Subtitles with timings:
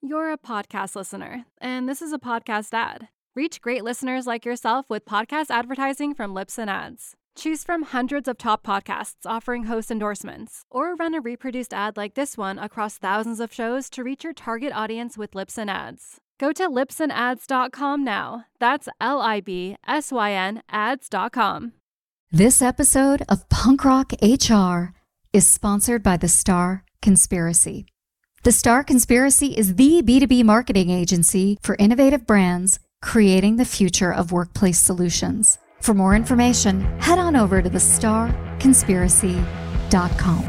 [0.00, 3.08] You're a podcast listener, and this is a podcast ad.
[3.34, 7.16] Reach great listeners like yourself with podcast advertising from Libsyn Ads.
[7.34, 12.14] Choose from hundreds of top podcasts offering host endorsements, or run a reproduced ad like
[12.14, 16.20] this one across thousands of shows to reach your target audience with Libsyn Ads.
[16.38, 18.44] Go to libsynads.com now.
[18.60, 21.72] That's L I B S Y N ads.com.
[22.30, 24.92] This episode of Punk Rock HR
[25.32, 27.86] is sponsored by The Star Conspiracy.
[28.44, 34.30] The Star Conspiracy is the B2B marketing agency for innovative brands creating the future of
[34.30, 35.58] workplace solutions.
[35.80, 40.42] For more information, head on over to thestarconspiracy.com.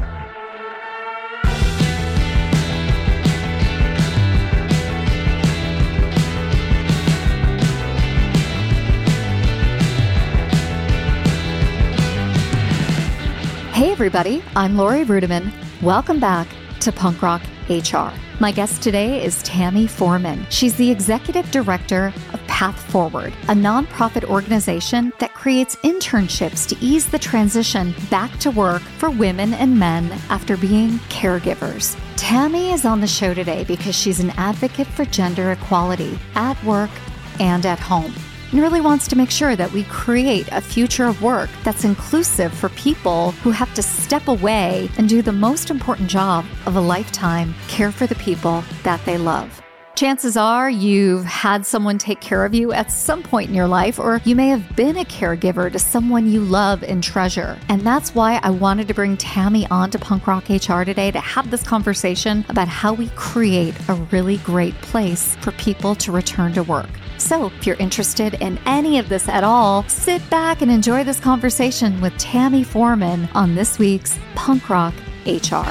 [13.73, 15.51] Hey, everybody, I'm Lori Rudiman.
[15.81, 16.47] Welcome back
[16.81, 18.11] to Punk Rock HR.
[18.39, 20.45] My guest today is Tami Forman.
[20.49, 27.07] She's the executive director of Path Forward, a nonprofit organization that creates internships to ease
[27.07, 31.95] the transition back to work for women and men after being caregivers.
[32.15, 36.91] Tami is on the show today because she's an advocate for gender equality at work
[37.39, 38.13] and at home
[38.51, 42.53] and really wants to make sure that we create a future of work that's inclusive
[42.53, 46.81] for people who have to step away and do the most important job of a
[46.81, 49.61] lifetime care for the people that they love.
[49.99, 53.99] Chances are you've had someone take care of you at some point in your life,
[53.99, 57.59] or you may have been a caregiver to someone you love and treasure.
[57.67, 61.19] And that's why I wanted to bring Tami on to Punk Rock HR today to
[61.19, 66.53] have this conversation about how we create a really great place for people to return
[66.53, 66.87] to work.
[67.19, 71.19] So, if you're interested in any of this at all, sit back and enjoy this
[71.19, 74.93] conversation with Tami Forman on this week's Punk Rock
[75.25, 75.69] HR.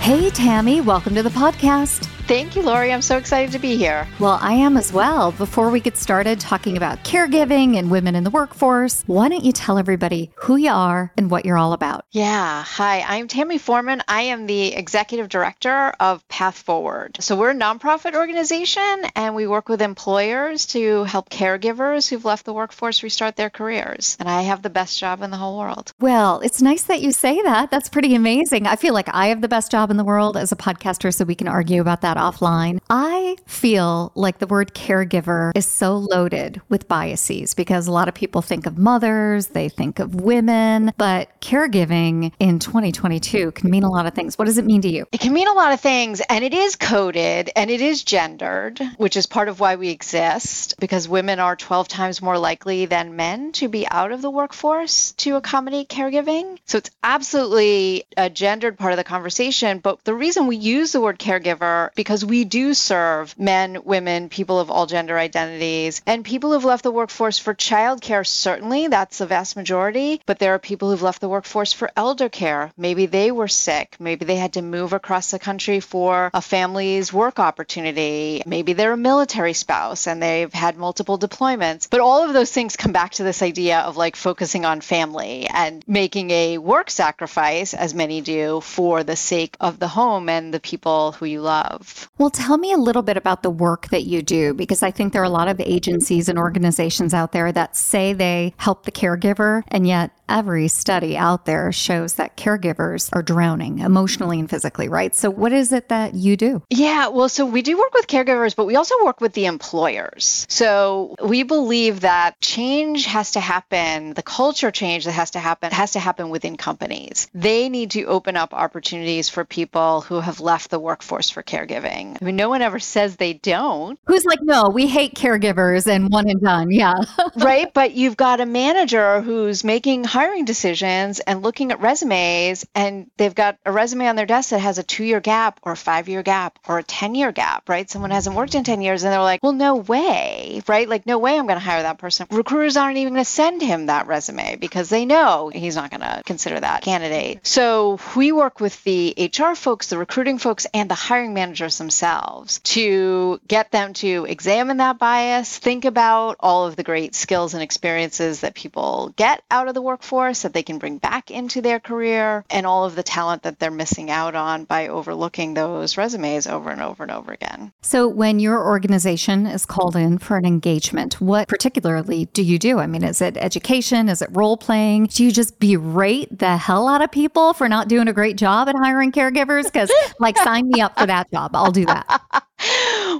[0.00, 2.15] Hey, Tami, welcome to the podcast.
[2.26, 2.92] Thank you, Lori.
[2.92, 4.04] I'm so excited to be here.
[4.18, 5.30] Well, I am as well.
[5.30, 9.52] Before we get started talking about caregiving and women in the workforce, why don't you
[9.52, 12.04] tell everybody who you are and what you're all about?
[12.10, 12.64] Yeah.
[12.64, 14.02] Hi, I'm Tami Forman.
[14.08, 17.16] I am the executive director of Path Forward.
[17.20, 22.44] So, we're a nonprofit organization and we work with employers to help caregivers who've left
[22.44, 24.16] the workforce restart their careers.
[24.18, 25.92] And I have the best job in the whole world.
[26.00, 27.70] Well, it's nice that you say that.
[27.70, 28.66] That's pretty amazing.
[28.66, 31.24] I feel like I have the best job in the world as a podcaster, so
[31.24, 32.80] we can argue about that that offline.
[32.90, 38.14] I feel like the word caregiver is so loaded with biases because a lot of
[38.14, 43.90] people think of mothers, they think of women, but caregiving in 2022 can mean a
[43.90, 44.38] lot of things.
[44.38, 45.06] What does it mean to you?
[45.12, 48.80] It can mean a lot of things, and it is coded and it is gendered,
[48.96, 53.16] which is part of why we exist because women are 12 times more likely than
[53.16, 56.58] men to be out of the workforce to accommodate caregiving.
[56.66, 59.78] So it's absolutely a gendered part of the conversation.
[59.78, 64.60] But the reason we use the word caregiver because we do serve men, women, people
[64.60, 69.26] of all gender identities, and people who've left the workforce for childcare, certainly, that's the
[69.26, 70.20] vast majority.
[70.26, 72.70] But there are people who've left the workforce for elder care.
[72.76, 73.96] Maybe they were sick.
[73.98, 78.42] Maybe they had to move across the country for a family's work opportunity.
[78.46, 81.88] Maybe they're a military spouse and they've had multiple deployments.
[81.90, 85.46] But all of those things come back to this idea of like focusing on family
[85.52, 90.52] and making a work sacrifice, as many do, for the sake of the home and
[90.52, 91.95] the people who you love.
[92.18, 95.12] Well, tell me a little bit about the work that you do, because I think
[95.12, 98.92] there are a lot of agencies and organizations out there that say they help the
[98.92, 104.88] caregiver, and yet every study out there shows that caregivers are drowning emotionally and physically,
[104.88, 105.14] right?
[105.14, 106.62] So, what is it that you do?
[106.70, 110.46] Yeah, well, so we do work with caregivers, but we also work with the employers.
[110.48, 115.70] So, we believe that change has to happen, the culture change that has to happen
[115.72, 117.28] has to happen within companies.
[117.34, 122.16] They need to open up opportunities for people who have left the workforce for caregiving.
[122.20, 123.98] I mean, no one ever says they don't.
[124.06, 126.70] Who's like, no, we hate caregivers and one and done.
[126.70, 126.94] Yeah.
[127.36, 127.72] right.
[127.72, 133.34] But you've got a manager who's making hiring decisions and looking at resumes, and they've
[133.34, 136.08] got a resume on their desk that has a two year gap or a five
[136.08, 137.90] year gap or a 10 year gap, right?
[137.90, 140.88] Someone hasn't worked in 10 years, and they're like, well, no way, right?
[140.88, 142.26] Like, no way I'm going to hire that person.
[142.30, 146.00] Recruiters aren't even going to send him that resume because they know he's not going
[146.00, 147.46] to consider that candidate.
[147.46, 152.60] So we work with the HR folks, the recruiting folks, and the hiring managers themselves
[152.60, 157.62] to get them to examine that bias, think about all of the great skills and
[157.62, 161.60] experiences that people get out of the workforce workforce that they can bring back into
[161.60, 165.96] their career and all of the talent that they're missing out on by overlooking those
[165.96, 167.72] resumes over and over and over again.
[167.82, 172.78] So, when your organization is called in for an engagement, what particularly do you do?
[172.78, 174.08] I mean, is it education?
[174.08, 175.06] Is it role playing?
[175.06, 178.68] Do you just berate the hell out of people for not doing a great job
[178.68, 179.64] at hiring caregivers?
[179.64, 181.50] Because, like, sign me up for that job.
[181.54, 182.20] I'll do that.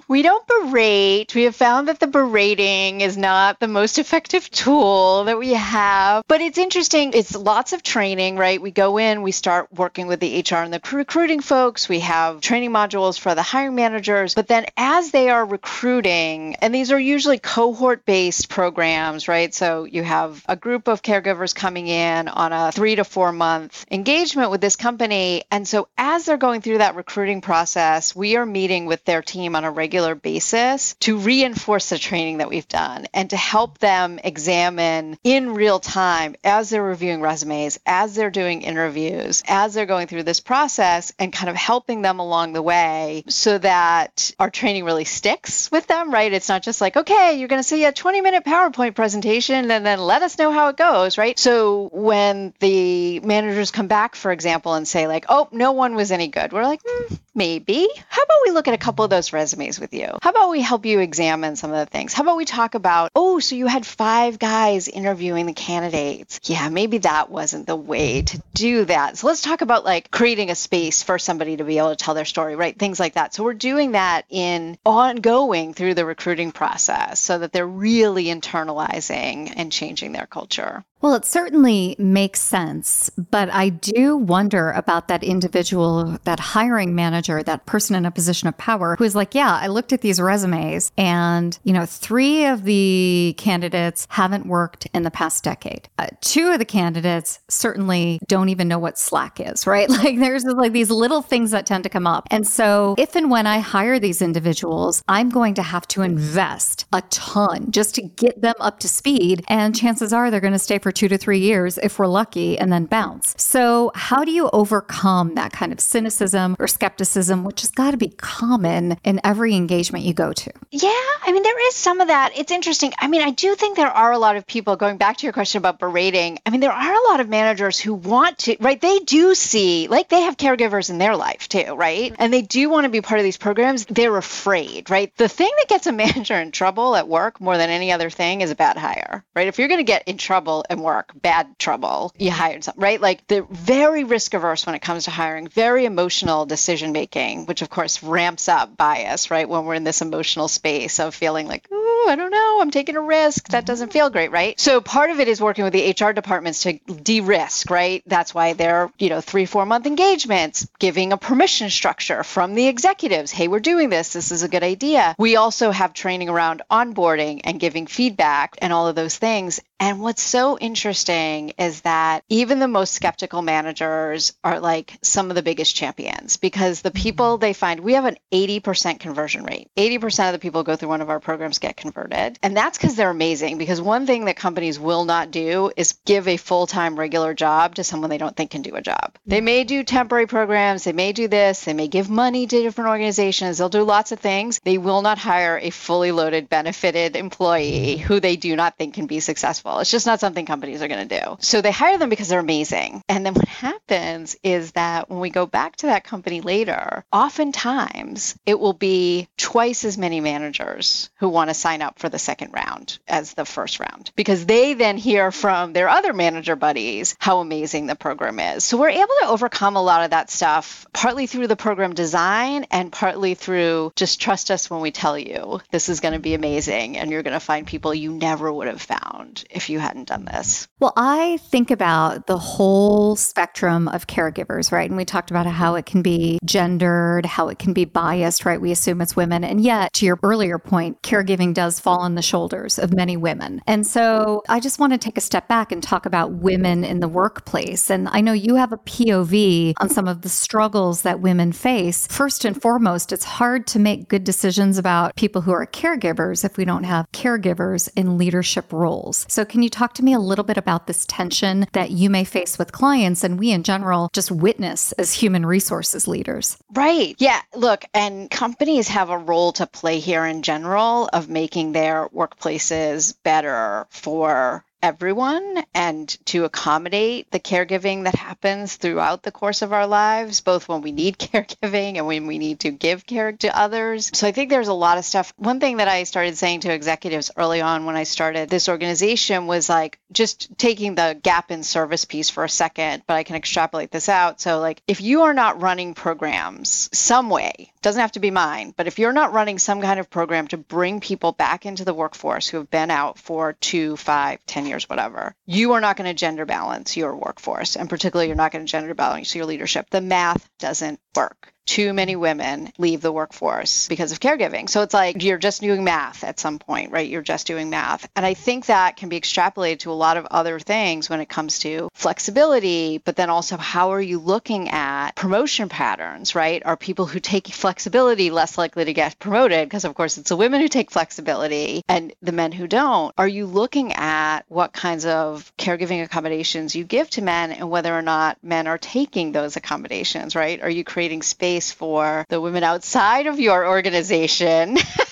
[0.09, 1.35] we don't berate.
[1.35, 6.25] We have found that the berating is not the most effective tool that we have.
[6.29, 7.13] But it's interesting.
[7.15, 8.61] It's lots of training, right?
[8.61, 11.89] We go in, we start working with the HR and the recruiting folks.
[11.89, 14.35] We have training modules for the hiring managers.
[14.35, 19.53] But then as they are recruiting, and these are usually cohort based programs, right?
[19.55, 23.85] So you have a group of caregivers coming in on a three to four month
[23.91, 25.45] engagement with this company.
[25.51, 29.55] And so as they're going through that recruiting process, we are meeting with their team
[29.57, 34.19] on a regular basis to reinforce the training that we've done and to help them
[34.25, 40.07] examine in real time as they're reviewing resumes, as they're doing interviews, as they're going
[40.07, 44.85] through this process and kind of helping them along the way so that our training
[44.85, 46.33] really sticks with them, right?
[46.33, 49.87] It's not just like, okay, you're going to see a 20 minute PowerPoint presentation and
[49.87, 51.39] then let us know how it goes, right?
[51.39, 56.11] So when the managers come back, for example, and say, like, oh, no one was
[56.11, 57.89] any good, we're like, mm, maybe.
[58.09, 60.09] How about we look at a couple of those resumes with you?
[60.23, 62.13] How about we help you examine some of the things?
[62.13, 66.41] How about we talk about, oh, so you had five guys interviewing the candidates.
[66.45, 69.19] Yeah, maybe that wasn't the way to do that.
[69.19, 72.15] So let's talk about like creating a space for somebody to be able to tell
[72.15, 72.77] their story, right?
[72.77, 73.35] Things like that.
[73.35, 79.53] So we're doing that in ongoing through the recruiting process so that they're really internalizing
[79.57, 80.85] and changing their culture.
[81.07, 87.45] Well, it certainly makes sense, but I do wonder about that individual, that hiring manager,
[87.45, 90.21] that person in a position of power who is like, yeah, I looked at these
[90.21, 95.89] resumes and, you know, three of the candidates haven't worked in the past decade.
[95.97, 99.89] Uh, two of the candidates certainly don't even know what Slack is, right?
[99.89, 102.27] Like there's like these little things that tend to come up.
[102.33, 106.87] And so if and when I hire these individuals, I'm going to have to invest
[106.93, 109.45] a ton just to get them up to speed.
[109.47, 112.59] And chances are they're going to stay for two to three years if we're lucky
[112.59, 113.35] and then bounce.
[113.39, 117.97] So, how do you overcome that kind of cynicism or skepticism, which has got to
[117.97, 120.51] be common in every engagement you go to?
[120.71, 120.91] Yeah,
[121.23, 122.33] I mean, there is some of that.
[122.37, 122.93] It's interesting.
[122.99, 125.33] I mean, I do think there are a lot of people, going back to your
[125.33, 128.81] question about berating, I mean, there are a lot of managers who want to, right?
[128.81, 132.15] They do see, like, they have caregivers in their life too, right?
[132.19, 133.85] And they do want to be part of these programs.
[133.87, 135.13] They're afraid, right?
[135.17, 138.41] The thing that gets a manager in trouble at work more than any other thing
[138.41, 139.49] is a bad hire, right?
[139.49, 143.01] If you're going to get in trouble work, bad trouble, you hired some, right?
[143.01, 147.63] Like they're very risk averse when it comes to hiring, very emotional decision making, which
[147.63, 149.49] of course ramps up bias, right?
[149.49, 152.97] When we're in this emotional space of feeling like, oh, I don't know, I'm taking
[152.97, 153.49] a risk.
[153.49, 153.67] That mm-hmm.
[153.67, 154.59] doesn't feel great, right?
[154.59, 158.03] So part of it is working with the HR departments to de-risk, right?
[158.07, 162.69] That's why they're, you know, three, four month engagements, giving a permission structure from the
[162.69, 163.31] executives.
[163.31, 164.13] Hey, we're doing this.
[164.13, 165.15] This is a good idea.
[165.19, 169.61] We also have training around onboarding and giving feedback and all of those things.
[169.79, 175.37] And what's so interesting is that even the most skeptical managers are like some of
[175.37, 177.03] the biggest champions because the mm-hmm.
[177.03, 179.69] people they find, we have an 80% conversion rate.
[179.77, 181.96] 80% of the people go through one of our programs get converted.
[182.43, 183.59] And that's because they're amazing.
[183.59, 187.77] Because one thing that companies will not do is give a full time regular job
[187.77, 189.17] to someone they don't think can do a job.
[189.27, 192.91] They may do temporary programs, they may do this, they may give money to different
[192.91, 194.61] organizations, they'll do lots of things.
[194.65, 199.07] They will not hire a fully loaded, benefited employee who they do not think can
[199.07, 199.79] be successful successful.
[199.81, 201.37] It's just not something companies are going to do.
[201.41, 203.03] So they hire them because they're amazing.
[203.09, 208.37] And then what happens is that when we go back to that company later, oftentimes
[208.45, 212.53] it will be twice as many managers who want to sign up for the second
[212.53, 217.39] round as the first round because they then hear from their other manager buddies how
[217.39, 218.65] amazing the program is.
[218.65, 222.67] So we're able to overcome a lot of that stuff partly through the program design
[222.71, 226.35] and partly through just trust us when we tell you this is going to be
[226.35, 230.09] amazing and you're going to find people you never would have found if you hadn't
[230.09, 230.69] done this?
[230.79, 234.89] Well, I think about the whole spectrum of caregivers, right?
[234.89, 238.61] And we talked about how it can be gendered, how it can be biased, right?
[238.61, 239.43] We assume it's women.
[239.43, 243.61] And yet, to your earlier point, caregiving does fall on the shoulders of many women.
[243.67, 247.01] And so I just want to take a step back and talk about women in
[247.01, 247.91] the workplace.
[247.91, 252.07] And I know you have a POV on some of the struggles that women face.
[252.07, 256.57] First and foremost, it's hard to make good decisions about people who are caregivers if
[256.57, 259.27] we don't have caregivers in leadership roles.
[259.29, 262.25] So can you talk to me a little bit about this tension that you may
[262.25, 266.57] face with clients and we in general just witness as human resources leaders?
[266.73, 267.17] Right.
[267.19, 267.41] Yeah.
[267.55, 273.15] Look, and companies have a role to play here in general of making their workplaces
[273.23, 279.87] better for everyone and to accommodate the caregiving that happens throughout the course of our
[279.87, 284.11] lives, both when we need caregiving and when we need to give care to others.
[284.15, 285.33] So I think there's a lot of stuff.
[285.37, 289.47] One thing that I started saying to executives early on when I started this organization
[289.47, 293.37] was like just taking the gap in service piece for a second, but I can
[293.37, 294.41] extrapolate this out.
[294.41, 298.75] So, like, if you are not running programs some way, doesn't have to be mine,
[298.77, 301.95] but if you're not running some kind of program to bring people back into the
[301.95, 306.09] workforce who have been out for two, five, ten years, whatever, you are not going
[306.09, 307.77] to gender balance your workforce.
[307.77, 309.89] And particularly, you're not going to gender balance your leadership.
[309.91, 314.71] The math doesn't work too many women leave the workforce because of caregiving.
[314.71, 317.09] So it's like you're just doing math at some point, right?
[317.09, 318.09] You're just doing math.
[318.17, 321.29] And I think that can be extrapolated to a lot of other things when it
[321.29, 326.63] comes to flexibility, but then also how are you looking at promotion patterns, right?
[326.65, 329.69] Are people who take flexibility less likely to get promoted?
[329.69, 333.13] Because, of course, it's the women who take flexibility and the men who don't.
[333.19, 337.93] Are you looking at what kinds of caregiving accommodations you give to men and whether
[337.93, 340.63] or not men are taking those accommodations, right?
[340.63, 341.56] Are you creating space?
[341.57, 344.77] Space for the women outside of your organization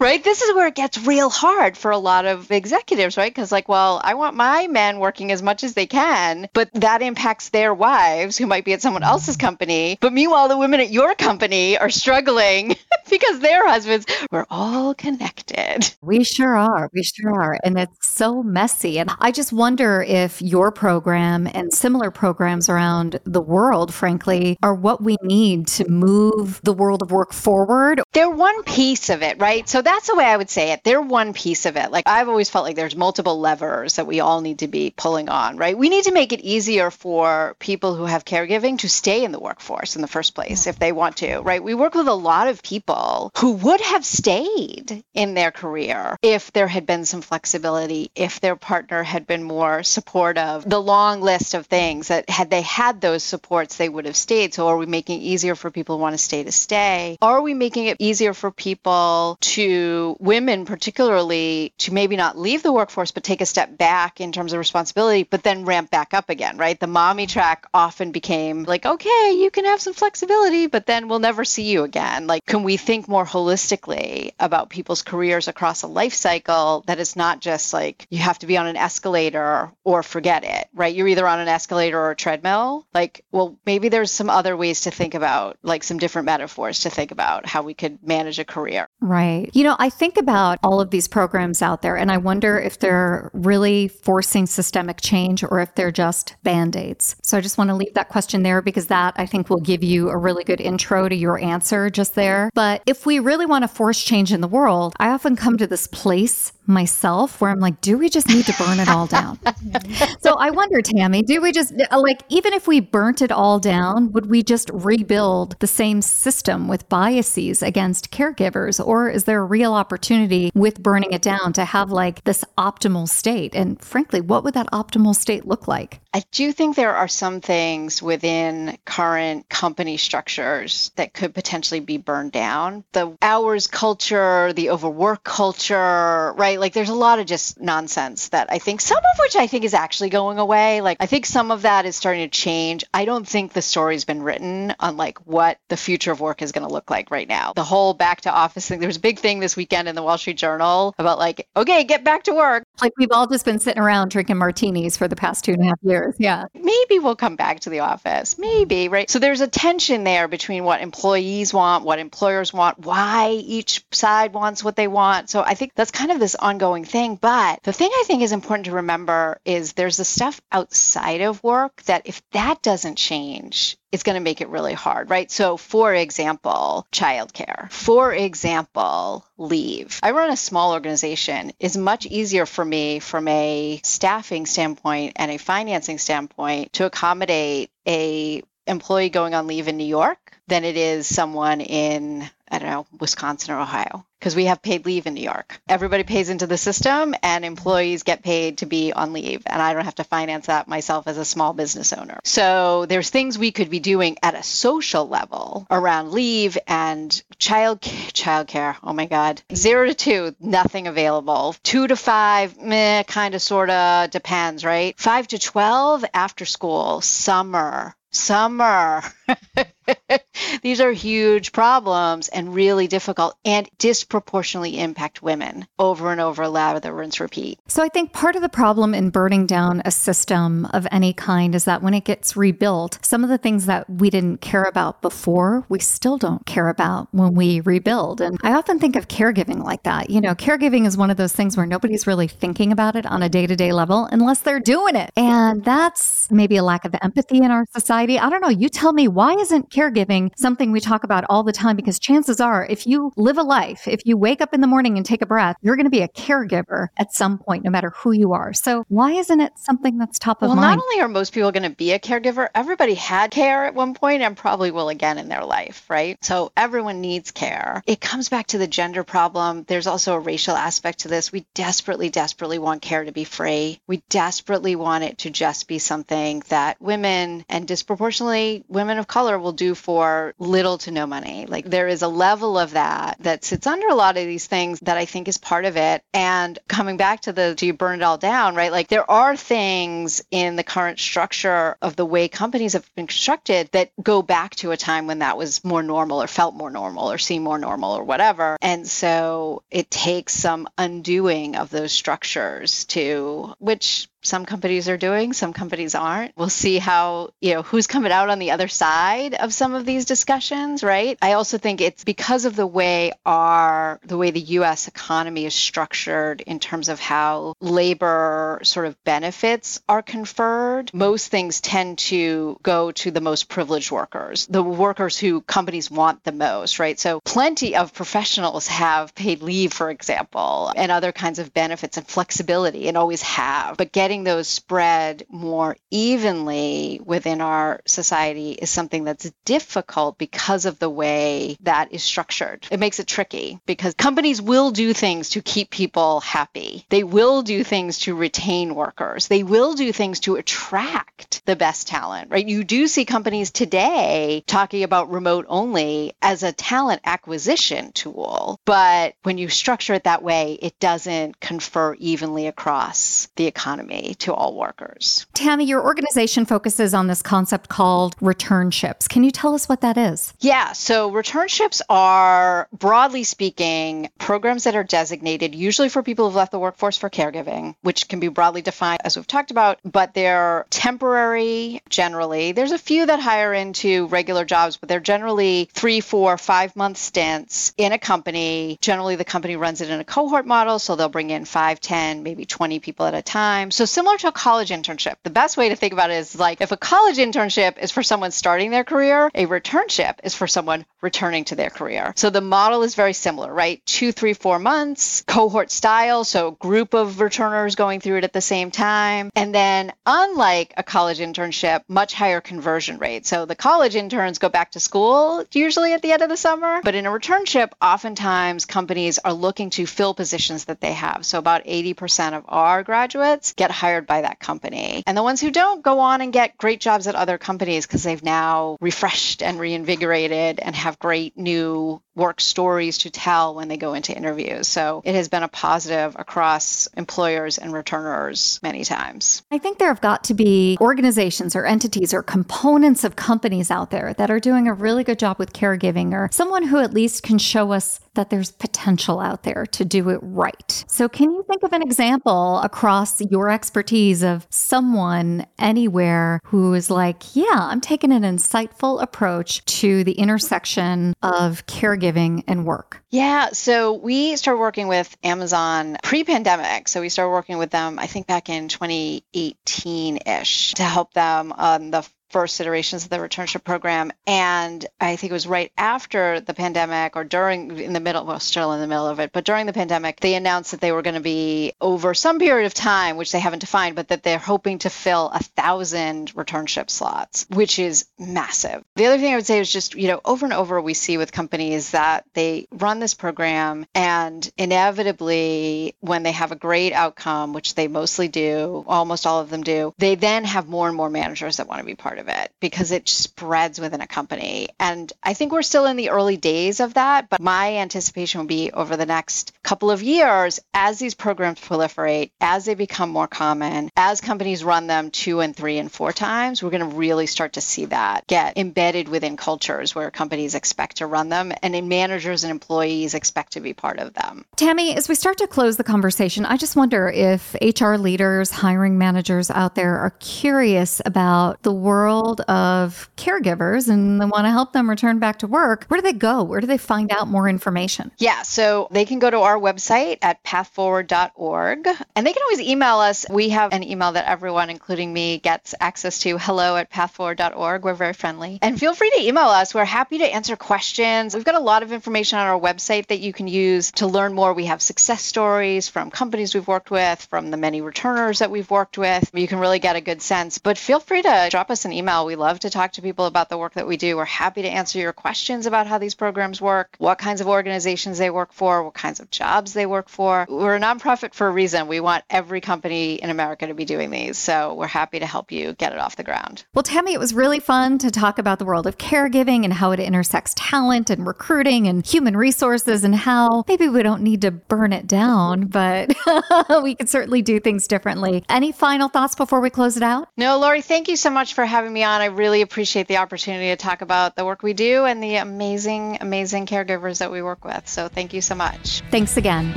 [0.00, 0.22] right?
[0.22, 3.32] This is where it gets real hard for a lot of executives, right?
[3.32, 7.02] Because, like, well, I want my men working as much as they can, but that
[7.02, 9.98] impacts their wives who might be at someone else's company.
[10.00, 12.76] But meanwhile, the women at your company are struggling
[13.10, 15.94] because their husbands, we're all connected.
[16.02, 16.90] We sure are.
[16.92, 17.58] We sure are.
[17.62, 18.98] And it's so messy.
[18.98, 24.74] And I just wonder if your program and similar programs around the world, frankly, are
[24.74, 28.02] what we need to move the world of work forward.
[28.12, 29.68] They're one piece of it, right?
[29.74, 30.84] So that's the way I would say it.
[30.84, 31.90] They're one piece of it.
[31.90, 35.28] Like I've always felt like there's multiple levers that we all need to be pulling
[35.28, 35.76] on, right?
[35.76, 39.40] We need to make it easier for people who have caregiving to stay in the
[39.40, 41.60] workforce in the first place if they want to, right?
[41.60, 46.52] We work with a lot of people who would have stayed in their career if
[46.52, 50.62] there had been some flexibility, if their partner had been more supportive.
[50.64, 54.54] The long list of things that had they had those supports, they would have stayed.
[54.54, 57.18] So are we making it easier for people who want to stay to stay?
[57.20, 62.62] Are we making it easier for people to to women, particularly, to maybe not leave
[62.62, 66.12] the workforce, but take a step back in terms of responsibility, but then ramp back
[66.12, 66.78] up again, right?
[66.78, 71.18] The mommy track often became like, okay, you can have some flexibility, but then we'll
[71.18, 72.26] never see you again.
[72.26, 77.16] Like, can we think more holistically about people's careers across a life cycle that is
[77.16, 80.94] not just like you have to be on an escalator or forget it, right?
[80.94, 82.86] You're either on an escalator or a treadmill.
[82.92, 86.90] Like, well, maybe there's some other ways to think about, like some different metaphors to
[86.90, 88.88] think about how we could manage a career.
[89.00, 89.50] Right.
[89.54, 92.80] You know, I think about all of these programs out there and I wonder if
[92.80, 97.14] they're really forcing systemic change or if they're just band aids.
[97.22, 99.84] So I just want to leave that question there because that I think will give
[99.84, 102.50] you a really good intro to your answer just there.
[102.52, 105.68] But if we really want to force change in the world, I often come to
[105.68, 109.38] this place myself where I'm like, do we just need to burn it all down?
[110.20, 113.58] so I wonder, Tami, do we just uh, like, even if we burnt it all
[113.58, 118.84] down, would we just rebuild the same system with biases against caregivers?
[118.84, 123.08] Or is there a real opportunity with burning it down to have like this optimal
[123.08, 123.54] state?
[123.54, 126.00] And frankly, what would that optimal state look like?
[126.12, 131.96] I do think there are some things within current company structures that could potentially be
[131.96, 132.84] burned down.
[132.92, 136.53] The hours culture, the overwork culture, right?
[136.54, 136.60] Right?
[136.60, 139.64] Like there's a lot of just nonsense that I think some of which I think
[139.64, 140.80] is actually going away.
[140.80, 142.84] Like I think some of that is starting to change.
[142.92, 146.52] I don't think the story's been written on like what the future of work is
[146.52, 147.52] going to look like right now.
[147.54, 148.80] The whole back to office thing.
[148.80, 151.84] There was a big thing this weekend in the Wall Street Journal about like, okay,
[151.84, 152.64] get back to work.
[152.80, 155.66] Like we've all just been sitting around drinking martinis for the past two and a
[155.66, 156.14] half years.
[156.18, 156.44] Yeah.
[156.54, 158.36] Maybe we'll come back to the office.
[158.38, 159.08] Maybe, right?
[159.08, 164.32] So there's a tension there between what employees want, what employers want, why each side
[164.32, 165.30] wants what they want.
[165.30, 167.16] So I think that's kind of this ongoing thing.
[167.16, 171.42] But the thing I think is important to remember is there's the stuff outside of
[171.44, 175.30] work that if that doesn't change, it's going to make it really hard, right?
[175.30, 177.70] So, for example, childcare.
[177.70, 180.00] For example, leave.
[180.02, 181.52] I run a small organization.
[181.60, 187.70] It's much easier for me from a staffing standpoint and a financing standpoint to accommodate
[187.86, 192.70] a employee going on leave in New York than it is someone in I don't
[192.70, 195.60] know, Wisconsin or Ohio, because we have paid leave in New York.
[195.68, 199.42] Everybody pays into the system and employees get paid to be on leave.
[199.44, 202.20] And I don't have to finance that myself as a small business owner.
[202.24, 207.82] So there's things we could be doing at a social level around leave and child
[207.82, 208.76] childcare.
[208.82, 209.42] Oh my God.
[209.54, 211.54] Zero to two, nothing available.
[211.62, 214.98] Two to five, meh, kind of, sort of depends, right?
[214.98, 219.02] Five to 12, after school, summer, summer.
[220.62, 226.92] These are huge problems and really difficult and disproportionately impact women over and over, lather,
[226.92, 227.58] rinse, repeat.
[227.68, 231.54] So I think part of the problem in burning down a system of any kind
[231.54, 235.02] is that when it gets rebuilt, some of the things that we didn't care about
[235.02, 238.20] before, we still don't care about when we rebuild.
[238.20, 240.10] And I often think of caregiving like that.
[240.10, 243.22] You know, caregiving is one of those things where nobody's really thinking about it on
[243.22, 245.10] a day to day level unless they're doing it.
[245.16, 248.18] And that's maybe a lack of empathy in our society.
[248.18, 248.48] I don't know.
[248.48, 251.76] You tell me, why isn't caregiving something we talk about all the time?
[251.76, 254.96] Because chances are, if you live a life, if you wake up in the morning
[254.96, 257.90] and take a breath, you're going to be a caregiver at some point, no matter
[257.96, 258.52] who you are.
[258.52, 260.66] So why isn't it something that's top of well, mind?
[260.66, 263.74] Well, not only are most people going to be a caregiver, everybody had care at
[263.74, 266.22] one point and probably will again in their life, right?
[266.24, 267.82] So everyone needs care.
[267.86, 269.64] It comes back to the gender problem.
[269.66, 271.32] There's also a racial aspect to this.
[271.32, 273.80] We desperately, desperately want care to be free.
[273.86, 279.38] We desperately want it to just be something that women and disproportionately women of color
[279.38, 281.46] will do for little to no money.
[281.46, 284.80] Like there is a level of that that sits under a lot of these things
[284.80, 286.02] that I think is part of it.
[286.12, 288.72] And coming back to the do you burn it all down, right?
[288.72, 293.68] Like there are things in the current structure of the way companies have been constructed
[293.72, 297.10] that go back to a time when that was more normal or felt more normal
[297.10, 298.56] or seemed more normal or whatever.
[298.60, 305.32] And so it takes some undoing of those structures to which some companies are doing,
[305.32, 306.36] some companies aren't.
[306.36, 309.84] We'll see how, you know, who's coming out on the other side of some of
[309.84, 311.18] these discussions, right?
[311.20, 315.54] I also think it's because of the way our the way the US economy is
[315.54, 320.92] structured in terms of how labor sort of benefits are conferred.
[320.94, 326.24] Most things tend to go to the most privileged workers, the workers who companies want
[326.24, 326.98] the most, right?
[326.98, 332.06] So plenty of professionals have paid leave, for example, and other kinds of benefits and
[332.06, 333.76] flexibility and always have.
[333.76, 340.78] But getting those spread more evenly within our society is something that's difficult because of
[340.78, 342.68] the way that is structured.
[342.70, 346.86] It makes it tricky because companies will do things to keep people happy.
[346.90, 349.26] They will do things to retain workers.
[349.26, 352.46] They will do things to attract the best talent, right?
[352.46, 358.60] You do see companies today talking about remote only as a talent acquisition tool.
[358.64, 364.34] But when you structure it that way, it doesn't confer evenly across the economy to
[364.34, 365.26] all workers.
[365.34, 369.08] Tami, your organization focuses on this concept called returnships.
[369.08, 370.34] Can you tell us what that is?
[370.40, 376.52] Yeah, so returnships are, broadly speaking, programs that are designated usually for people who've left
[376.52, 380.66] the workforce for caregiving, which can be broadly defined as we've talked about, but they're
[380.70, 382.52] temporary generally.
[382.52, 386.98] There's a few that hire into regular jobs, but they're generally three, four, five month
[386.98, 388.78] stints in a company.
[388.80, 392.22] Generally, the company runs it in a cohort model, so they'll bring in five, ten,
[392.22, 393.70] maybe 20 people at a time.
[393.70, 395.14] So similar to a college internship.
[395.22, 398.02] The best way to think about it is like if a college internship is for
[398.02, 402.12] someone starting their career, a returnship is for someone returning to their career.
[402.16, 403.80] So the model is very similar, right?
[403.86, 408.40] Two, three, four months, cohort style, so group of returners going through it at the
[408.40, 409.30] same time.
[409.36, 413.26] And then, unlike a college internship, much higher conversion rate.
[413.26, 416.80] So the college interns go back to school usually at the end of the summer,
[416.82, 421.24] but in a returnship, oftentimes companies are looking to fill positions that they have.
[421.24, 425.02] So about 80% of our graduates get hired by that company.
[425.06, 428.02] And the ones who don't go on and get great jobs at other companies because
[428.02, 433.76] they've now refreshed and reinvigorated and have great new work stories to tell when they
[433.76, 434.68] go into interviews.
[434.68, 439.42] So it has been a positive across employers and returners many times.
[439.50, 443.90] I think there have got to be organizations or entities or components of companies out
[443.90, 447.22] there that are doing a really good job with caregiving or someone who at least
[447.22, 450.84] can show us that there's potential out there to do it right.
[450.88, 456.90] So, can you think of an example across your expertise of someone anywhere who is
[456.90, 463.02] like, yeah, I'm taking an insightful approach to the intersection of caregiving and work?
[463.10, 466.88] Yeah, so we started working with Amazon pre pandemic.
[466.88, 471.52] So, we started working with them, I think, back in 2018 ish to help them
[471.52, 474.10] on the first iterations of the returnship program.
[474.26, 478.40] And I think it was right after the pandemic or during, in the middle, well,
[478.40, 481.02] still in the middle of it, but during the pandemic, they announced that they were
[481.02, 484.36] going to be over some period of time, which they haven't defined, but that they're
[484.36, 488.82] hoping to fill a thousand returnship slots, which is massive.
[488.96, 491.16] The other thing I would say is just, you know, over and over we see
[491.18, 497.52] with companies that they run this program and inevitably when they have a great outcome,
[497.52, 501.10] which they mostly do, almost all of them do, they then have more and more
[501.10, 504.68] managers that want to be part of of it because it spreads within a company.
[504.80, 508.46] And I think we're still in the early days of that, but my anticipation will
[508.46, 513.26] be over the next couple of years as these programs proliferate, as they become more
[513.26, 517.26] common, as companies run them two and three and four times, we're going to really
[517.26, 521.76] start to see that get embedded within cultures where companies expect to run them and
[521.76, 524.44] in managers and employees expect to be part of them.
[524.56, 528.98] Tami, as we start to close the conversation, I just wonder if HR leaders, hiring
[528.98, 534.72] managers out there are curious about the world of caregivers and they want to help
[534.72, 535.84] them return back to work.
[535.88, 536.42] Where do they go?
[536.42, 538.10] Where do they find out more information?
[538.18, 542.98] Yeah, so they can go to our website at pathforward.org and they can always email
[542.98, 543.26] us.
[543.30, 547.84] We have an email that everyone, including me, gets access to hello at pathforward.org.
[547.84, 548.58] We're very friendly.
[548.62, 549.74] And feel free to email us.
[549.74, 551.34] We're happy to answer questions.
[551.34, 554.34] We've got a lot of information on our website that you can use to learn
[554.34, 554.52] more.
[554.52, 558.70] We have success stories from companies we've worked with, from the many returners that we've
[558.70, 559.30] worked with.
[559.32, 560.58] You can really get a good sense.
[560.58, 562.26] But feel free to drop us an email.
[562.26, 564.16] We love to talk to people about the work that we do.
[564.16, 568.18] We're happy to answer your questions about how these programs work, what kinds of organizations
[568.18, 570.46] they work for, what kinds of jobs they work for.
[570.48, 571.88] We're a nonprofit for a reason.
[571.88, 574.38] We want every company in America to be doing these.
[574.38, 576.64] So we're happy to help you get it off the ground.
[576.74, 579.90] Well, Tami, it was really fun to talk about the world of caregiving and how
[579.92, 584.50] it intersects talent and recruiting and human resources and how maybe we don't need to
[584.50, 586.14] burn it down, but
[586.82, 588.44] we could certainly do things differently.
[588.48, 590.28] Any final thoughts before we close it out?
[590.36, 592.20] No, Lori, thank you so much for having me on.
[592.20, 596.18] I really appreciate the opportunity to talk about the work we do and the amazing,
[596.20, 597.88] amazing caregivers that we work with.
[597.88, 599.02] So thank you so much.
[599.10, 599.72] Thanks again.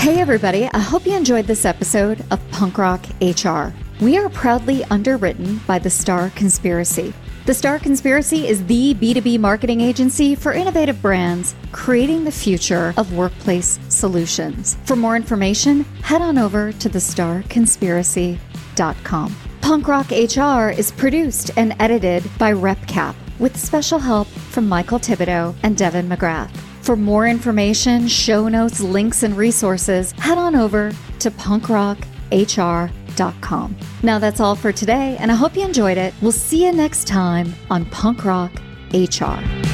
[0.00, 0.66] Hey, everybody.
[0.72, 3.74] I hope you enjoyed this episode of Punk Rock HR.
[4.00, 7.12] We are proudly underwritten by the Star Conspiracy.
[7.44, 13.12] The Star Conspiracy is the B2B marketing agency for innovative brands creating the future of
[13.12, 14.78] workplace solutions.
[14.86, 19.36] For more information, head on over to thestarconspiracy.com.
[19.60, 25.54] Punk Rock HR is produced and edited by RepCap with special help from Michael Thibodeau
[25.62, 26.56] and Devin McGrath.
[26.80, 31.30] For more information, show notes, links, and resources, head on over to
[34.02, 36.14] Now that's all for today, and I hope you enjoyed it.
[36.22, 38.52] We'll see you next time on Punk Rock
[38.92, 39.69] HR.